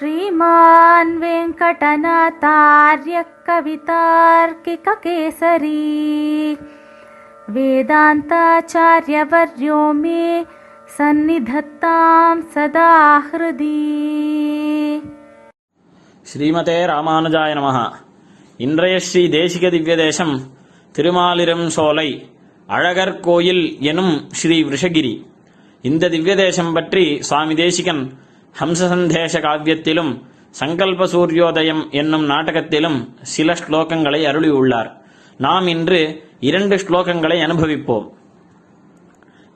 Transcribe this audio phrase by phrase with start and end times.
[0.00, 1.68] श्रीमान् वेङ्कटनाथार्यः
[3.46, 4.62] कवितार्किककेसरी
[7.56, 8.88] वेदान्ताचार्यवर्यो
[9.94, 10.22] मे
[10.96, 12.90] सन्निधत्तां सदा
[13.28, 13.76] हृदि
[16.26, 17.78] ஸ்ரீமதே ராமானுஜாய நமஹ
[18.60, 20.32] இன்றைய ஸ்ரீ தேசிக திவ்ய தேசம்
[20.94, 22.08] திருமாலிரம் சோலை
[22.68, 25.12] அழகர் கோயில் எனும் ஸ்ரீ விஷகிரி
[25.84, 28.02] இந்த திவ்ய தேசம் பற்றி சுவாமி தேசிகன்
[28.54, 30.12] ஹம்சசந்தேச காவியத்திலும்
[30.54, 32.98] சங்கல்ப சூரியோதயம் என்னும் நாடகத்திலும்
[33.34, 34.90] சில ஸ்லோகங்களை அருளியுள்ளார்
[35.40, 36.00] நாம் இன்று
[36.40, 38.06] இரண்டு ஸ்லோகங்களை அனுபவிப்போம்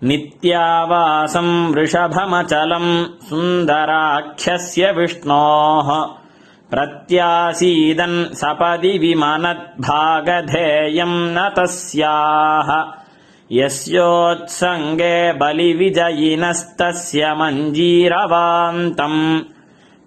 [0.02, 5.88] नित्यावासम् वृषभमचलम् सुन्दराख्यस्य विष्णोः
[6.70, 9.98] प्रत्यासीदन् सपदि विमनद्भागधेयम्
[11.34, 12.70] न तस्याः
[13.51, 19.39] यस्योत्सङ्गे बलिविजयिनस्तस्य मञ्जीरवान्तम्।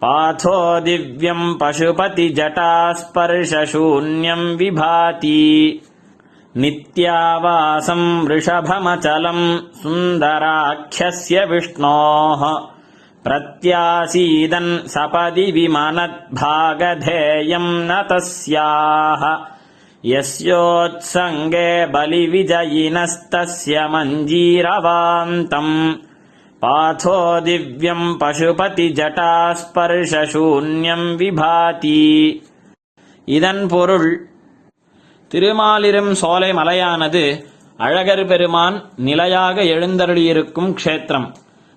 [0.03, 5.83] पाथो दिव्यम् पशुपतिजटास्पर्शशून्यम् विभाति।
[6.57, 12.73] नित्यावासम् वृषभमचलम् सुन्दराख्यस्य विष्णोः।
[13.25, 19.58] प्रत्यासीदन् सपदि विमनद्भागधेयम् न तस्याः
[20.04, 25.98] यस्योत्सङ्गे बलिविजयिनस्तस्य मञ्जीरवान्तम्
[26.62, 32.42] पाथो दिव्यम् पशुपतिजटास्पर्शशून्यम् विभाति
[33.28, 34.30] இதன் பொருள்
[35.32, 37.46] திருமாலிரும் சோலை மலையானது
[37.80, 41.34] அழகர் பெருமான் நிலையாக எழுந்தருளியிருக்கும் க்ஷேத்திரம்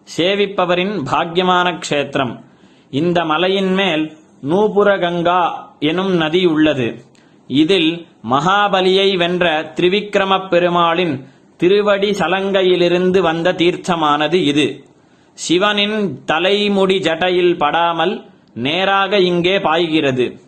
[0.09, 2.45] சேவிப்பவரின் பாக்கியமான க்ஷேத்திரம்
[2.93, 7.05] இந்த மலையின் மேல் நூபுர கங்கா எனும் நதி உள்ளது
[7.52, 11.28] இதில் மகாபலியை வென்ற திரிவிக்ரமப் பெருமாளின்
[11.58, 14.86] திருவடி சலங்கையிலிருந்து வந்த தீர்த்தமானது இது.
[15.34, 20.40] சிவனின் தலைமுடி ஜடையில் படாமல் நேராக இங்கே பாய்கிறது.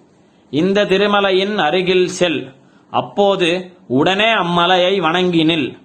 [0.49, 2.53] இந்த திருமலையின் அருகில் செல்.
[2.89, 5.77] அப்போது உடனே அம்மலையை வணங்கினில்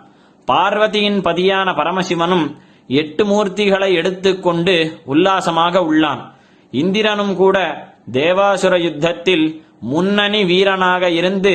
[0.48, 2.46] பார்வதியின் பதியான பரமசிவனும்
[2.88, 6.22] எட்டு மூர்த்திகளை எடுத்துக்கொண்டு உல்லாசமாக உள்ளான்.
[6.72, 7.58] இந்திரனும் கூட
[8.12, 9.46] தேவாசுர யுத்தத்தில்
[9.80, 11.54] முன்னணி வீரனாக இருந்து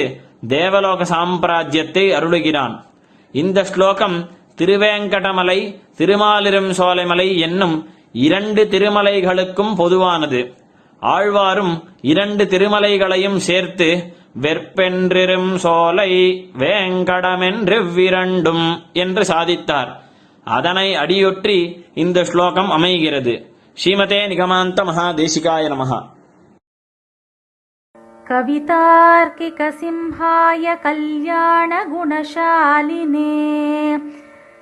[0.49, 2.75] தேவலோக சாம்ராஜ்யத்தை அருளுகிறான்.
[3.33, 5.59] இந்த ஸ்லோகம் திருவேங்கடமலை
[5.99, 7.77] திருமாலிரும் சோலைமலை என்னும்
[8.13, 10.41] இரண்டு திருமலைகளுக்கும் பொதுவானது.
[11.02, 11.82] ஆழ்வாரும்
[12.12, 14.14] இரண்டு திருமலைகளையும் சேர்த்து
[14.44, 16.12] வெற்பென்றிரும் சோலை
[16.64, 20.02] வேங்கடமென்றெவ்விரண்டும் என்று சாதித்தார்
[20.48, 26.14] அதனை அடியொற்றி இந்த ஸ்லோகம் அமைகிறது ஸ்ரீமதே நிகமாந்த மகாதேசிகாய நமஹா
[29.36, 31.88] कवितार्किकसिंहाय कल्याणगुणशालिने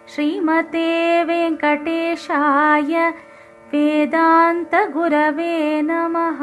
[0.08, 3.12] श्रीमते वेङ्कटेशाय
[3.73, 5.55] वेदान्तगुरवे
[5.87, 6.41] नमः